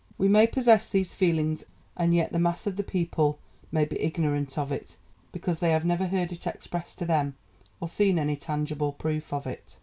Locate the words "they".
5.59-5.69